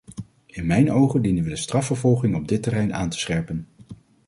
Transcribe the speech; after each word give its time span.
In 0.45 0.65
mijn 0.65 0.91
ogen 0.91 1.21
dienen 1.21 1.43
we 1.43 1.49
de 1.49 1.55
strafvervolging 1.55 2.35
op 2.35 2.47
dit 2.47 2.63
terrein 2.63 2.93
aan 2.93 3.09
te 3.09 3.17
scherpen. 3.19 3.67